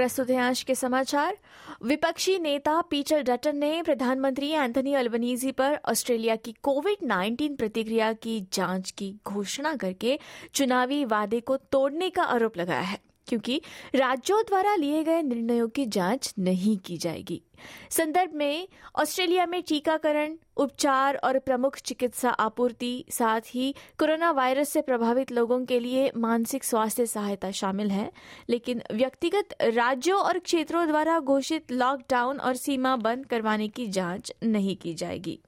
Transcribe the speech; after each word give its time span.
प्रस्तुत 0.00 0.30
है 0.30 0.36
आज 0.36 0.62
के 0.62 0.74
समाचार। 0.74 1.36
विपक्षी 1.84 2.38
नेता 2.38 2.80
पीटर 2.80 3.22
डटन 3.22 3.56
ने 3.56 3.82
प्रधानमंत्री 3.82 4.50
एंथनी 4.50 4.94
अल्बनीजी 4.94 5.52
पर 5.52 5.78
ऑस्ट्रेलिया 5.84 6.36
की 6.36 6.54
कोविड 6.62 7.06
19 7.06 7.56
प्रतिक्रिया 7.56 8.12
की 8.12 8.40
जाँच 8.52 8.90
की 8.90 9.14
घोषणा 9.26 9.76
करके 9.76 10.18
चुनावी 10.54 11.04
वादे 11.04 11.40
को 11.40 11.56
तोड़ने 11.56 12.10
का 12.10 12.22
आरोप 12.22 12.56
लगाया 12.56 12.80
है। 12.80 12.98
क्योंकि 13.30 13.60
राज्यों 13.94 14.42
द्वारा 14.42 14.74
लिए 14.74 15.04
गए 15.04 15.22
निर्णयों 15.22 15.68
की 15.68 15.86
जाँच 15.86 16.34
नहीं 16.38 16.78
की 16.78 16.96
जाएगी। 16.96 17.42
संदर्भ 17.90 18.30
में 18.34 18.68
ऑस्ट्रेलिया 18.96 19.46
में 19.46 19.62
टीकाकरण, 19.62 20.36
उपचार 20.56 21.16
और 21.16 21.38
प्रमुख 21.38 21.76
चिकित्सा 21.76 22.30
आपूर्ति, 22.30 23.04
साथ 23.10 23.40
ही 23.46 23.74
कोरोना 23.98 24.30
वायरस 24.30 24.68
से 24.68 24.80
प्रभावित 24.82 25.32
लोगों 25.32 25.64
के 25.64 25.80
लिए 25.80 26.10
मानसिक 26.16 26.64
स्वास्थ्य 26.64 27.06
सहायता 27.06 27.50
शामिल 27.50 27.90
है। 27.90 28.12
लेकिन 28.48 28.82
व्यक्तिगत 28.92 29.48
राज्यों 29.62 30.20
और 30.20 30.38
क्षेत्रों 30.38 30.86
द्वारा 30.86 31.20
घोषित 31.20 31.72
लॉकडाउन 31.72 32.38
और 32.38 32.56
सीमा 32.56 32.96
बंद 32.96 33.26
करवाने 33.26 33.68
की 33.68 33.86
जाँच 33.86 34.32
नहीं 34.42 34.76
की 34.76 34.94
जाएगी। 34.94 35.38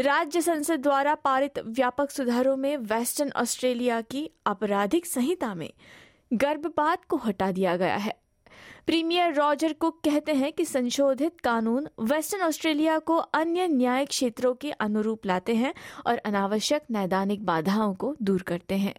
राज्य 0.00 0.40
संसद 0.42 0.80
द्वारा 0.80 1.14
पारित 1.14 1.58
व्यापक 1.58 2.10
सुधारों 2.10 2.56
में 2.56 2.76
वेस्टर्न 2.76 3.32
ऑस्ट्रेलिया 3.36 4.00
की 4.00 4.30
आपराधिक 4.46 5.06
संहिता 5.06 5.54
में 5.54 5.72
गर्भपात 6.32 7.04
को 7.04 7.16
हटा 7.16 7.52
दिया 7.52 7.76
गया 7.76 7.96
है। 7.96 8.14
प्रीमियर 8.86 9.34
रॉजर 9.34 9.72
कुक 9.72 10.00
कहते 10.04 10.32
हैं 10.32 10.52
कि 10.52 10.64
संशोधित 10.64 11.40
कानून 11.40 11.88
वेस्टर्न 12.00 12.42
ऑस्ट्रेलिया 12.42 12.98
को 12.98 13.16
अन्य 13.16 13.68
न्यायिक 13.68 14.08
क्षेत्रों 14.08 14.54
के 14.54 14.70
अनुरूप 14.70 15.26
लाते 15.26 15.54
हैं 15.54 15.74
और 16.06 16.18
अनावश्यक 16.18 16.82
नैदानिक 16.90 17.44
बाधाओं 17.44 17.94
को 17.94 18.16
दूर 18.22 18.42
करते 18.42 18.74
हैं। 18.74 18.94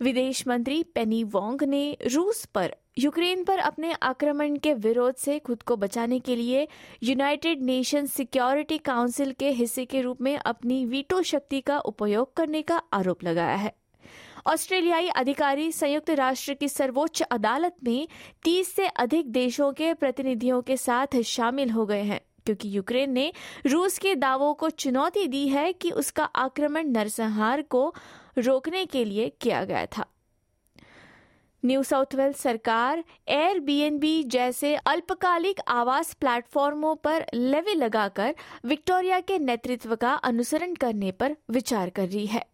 विदेश 0.00 0.46
मंत्री 0.48 0.82
पेनी 0.82 1.24
वोंग 1.24 1.62
ने 1.62 1.96
रूस 2.14 2.44
पर 2.44 2.74
यूक्रेन 2.98 3.44
पर 3.44 3.58
अपने 3.58 3.92
आक्रमण 3.92 4.56
के 4.56 4.74
विरोध 4.74 5.14
से 5.14 5.38
खुद 5.38 5.62
को 5.62 5.76
बचाने 5.76 6.20
के 6.20 6.36
लिए 6.36 6.68
यूनाइटेड 7.02 7.62
नेशन 7.62 8.06
सिक्योरिटी 8.06 8.78
काउंसिल 8.78 9.32
के 9.32 9.50
हिस्से 9.50 9.84
के 9.84 10.00
रूप 10.00 10.20
में 10.20 10.36
अपनी 10.36 10.84
वीटो 10.84 11.22
शक्ति 11.22 11.60
का 11.60 11.78
उपयोग 11.78 12.34
करने 12.34 12.62
का 12.62 12.82
आरोप 12.92 13.24
लगाया 13.24 13.56
है। 13.56 13.81
ऑस्ट्रेलियाई 14.46 15.08
अधिकारी 15.08 15.70
संयुक्त 15.72 16.10
राष्ट्र 16.10 16.54
की 16.54 16.68
सर्वोच्च 16.68 17.22
अदालत 17.22 17.74
में 17.84 18.08
30 18.44 18.64
से 18.66 18.86
अधिक 18.86 19.30
देशों 19.32 19.72
के 19.72 19.92
प्रतिनिधियों 19.94 20.60
के 20.62 20.76
साथ 20.76 21.20
शामिल 21.22 21.70
हो 21.70 21.86
गए 21.86 22.02
हैं, 22.02 22.20
क्योंकि 22.46 22.76
यूक्रेन 22.76 23.10
ने 23.10 23.32
रूस 23.66 23.98
के 23.98 24.14
दावों 24.14 24.54
को 24.54 24.70
चुनौती 24.70 25.26
दी 25.26 25.46
है 25.48 25.72
कि 25.72 25.90
उसका 25.90 26.24
आक्रमण 26.24 26.88
नरसंहार 26.88 27.62
को 27.62 27.94
रोकने 28.38 28.84
के 28.86 29.04
लिए 29.04 29.32
किया 29.40 29.64
गया 29.64 29.86
था। 29.86 30.06
न्यू 31.64 31.82
साउथ 31.82 32.14
वेल्स 32.14 32.40
सरकार 32.40 33.04
एयर 33.28 33.58
बी 33.98 34.22
जैसे 34.22 34.74
अल्पकालिक 34.76 35.60
आवास 35.68 36.12
प्लेटफॉर्मों 36.14 36.94
पर 36.94 37.26
लेवी 37.34 37.74
लगाकर 37.74 38.34
विक्टोरिया 38.64 39.20
के 39.20 39.38
नेतृत्व 39.38 39.96
का 39.96 40.12
अनुसरण 40.14 40.74
करने 40.74 41.10
पर 41.12 41.36
विचार 41.50 41.90
कर 41.90 42.08
रही 42.08 42.26
है। 42.26 42.51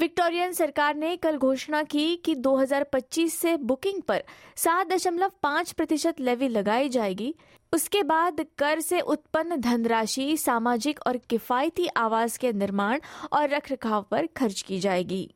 विक्टोरियन 0.00 0.52
सरकार 0.52 0.94
ने 0.94 1.16
कल 1.16 1.36
घोषणा 1.36 1.82
की 1.82 2.16
कि 2.16 2.34
2025 2.34 3.30
से 3.30 3.56
बुकिंग 3.56 4.02
पर 4.02 4.24
7.5 4.56 5.72
प्रतिशत 5.72 6.20
लेवी 6.20 6.48
लगाई 6.48 6.88
जाएगी। 6.88 7.34
उसके 7.72 8.02
बाद 8.02 8.46
कर 8.58 8.80
से 8.80 9.00
उत्पन्न 9.00 9.56
धनराशि, 9.56 10.36
सामाजिक 10.36 11.00
और 11.06 11.16
किफायती 11.16 11.86
आवास 11.86 12.36
के 12.36 12.52
निर्माण 12.52 13.00
और 13.32 13.48
रखरखाव 13.48 14.06
पर 14.10 14.26
खर्च 14.26 14.62
की 14.62 14.78
जाएगी। 14.78 15.34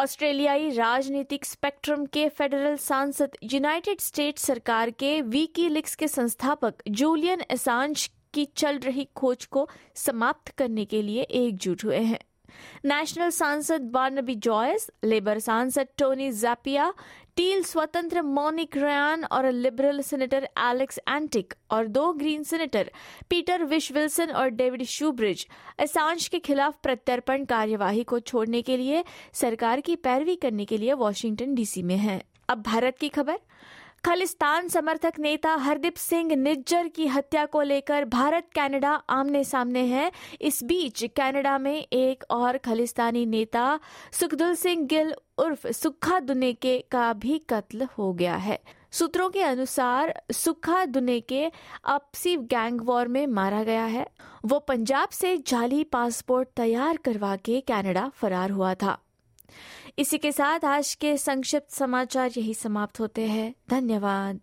ऑस्ट्रेलियाई 0.00 0.70
राजनीतिक 0.70 1.44
स्पेक्ट्रम 1.44 2.06
के 2.06 2.28
फेडरल 2.28 2.76
सांसद 2.76 3.30
यूनाइटेड 3.42 4.00
स्टेट्स 4.00 4.42
सरकार 4.42 4.90
के 4.90 5.20
वीकीलिक्स 5.22 5.94
के 5.94 6.08
संस्थापक 6.08 6.74
जूलियन 6.88 7.42
एसांज 7.50 8.10
की 8.34 8.44
चल 8.44 8.78
रही 8.78 9.08
खोज 9.16 9.44
को 9.44 9.68
समाप्त 9.94 10.48
करने 10.48 10.84
के 10.84 11.02
लिए 11.02 11.22
एकजुट 11.22 11.84
हुए 11.84 11.98
हैं। 11.98 12.18
नेशनल 12.84 13.28
सांसद 13.28 13.90
बार्नबी 13.90 14.34
जॉयस 14.34 14.90
लेबर 15.04 15.38
सांसद 15.38 15.86
टोनी 15.98 16.30
जैपिया 16.32 16.90
टील 17.36 17.62
स्वतंत्र 17.62 18.22
मोनिक 18.22 18.76
रयान 18.76 19.24
और 19.24 19.50
लिबरल 19.52 20.00
सेनेटर 20.00 20.48
एलेक्स 20.58 20.98
एंटिक 21.08 21.54
और 21.70 21.86
दो 21.86 22.12
Green 22.12 22.42
senator 22.42 22.90
Peter 23.30 23.64
Whish 23.64 23.92
Wilson 23.92 24.30
और 24.30 24.48
डेविड 24.48 24.82
शूब्रिज 24.82 25.46
असांश 25.78 26.28
के 26.28 26.38
खिलाफ 26.38 26.78
प्रत्यर्पण 26.82 27.44
कार्यवाही 27.44 28.02
को 28.02 28.20
छोड़ने 28.20 28.62
के 28.62 28.76
लिए, 28.76 29.04
सरकार 29.32 29.80
की 29.80 29.96
पैरवी 29.96 30.36
करने 30.36 30.64
के 30.64 30.78
लिए 30.78 30.92
वॉशिंगटन 30.92 31.54
डीसी 31.54 31.82
में 31.82 31.96
हैं। 31.96 32.22
अब 32.48 32.62
भारत 32.62 32.98
की 32.98 33.08
खबर। 33.08 33.38
खालिस्तान 34.04 34.68
समर्थक 34.68 35.12
नेता 35.18 35.54
हरदीप 35.54 35.96
सिंह 35.96 36.36
निज्जर 36.36 36.88
की 36.88 37.06
हत्या 37.06 37.46
को 37.46 37.62
लेकर 37.62 38.04
भारत, 38.04 38.48
कनाडा 38.54 38.90
आमने 38.90 39.44
सामने 39.44 39.80
है। 39.80 40.12
इस 40.40 40.62
बीच 40.64 41.04
कनाडा 41.04 41.58
में 41.58 41.86
एक 41.92 42.24
और 42.30 42.58
खालिस्तानी 42.58 43.26
नेता, 43.26 43.80
सुखदुल 44.12 44.54
सिंह 44.54 44.86
गिल 44.86 45.14
उर्फ़ 45.38 45.66
सुखा 45.66 46.20
दुनेके 46.20 46.78
का 46.90 47.12
भी 47.12 47.38
कत्ल 47.38 47.88
हो 47.98 48.12
गया 48.12 48.36
है। 48.36 48.58
सूत्रों 48.90 49.30
के 49.30 49.42
अनुसार 49.42 50.22
सुखा 50.32 50.84
दुने 50.84 51.20
के 51.20 51.50
आपसी 51.84 52.36
गैंग 52.36 52.80
वॉर 52.80 53.08
में 53.08 53.26
मारा 53.26 53.62
गया 53.62 53.84
है। 53.84 54.06
वो 54.44 54.58
पंजाब 54.58 55.08
से 55.08 55.36
जाली 55.36 55.84
पासपोर्ट 55.84 56.48
तैयार 56.56 56.96
करवा 56.96 57.36
के 57.36 57.60
कनाडा 57.60 58.10
फरार 58.14 58.50
हुआ 58.50 58.74
था। 58.74 58.98
इसी 59.98 60.18
के 60.18 60.32
साथ 60.32 60.64
आज 60.64 60.94
के 60.94 61.16
संक्षिप्त 61.16 61.70
समाचार 61.70 62.30
यही 62.36 62.54
समाप्त 62.54 63.00
होते 63.00 63.22
हैं। 63.22 63.54
धन्यवाद। 63.70 64.40